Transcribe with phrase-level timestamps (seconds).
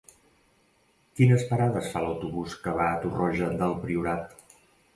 [1.19, 4.37] Quines parades fa l'autobús que va a Torroja del Priorat?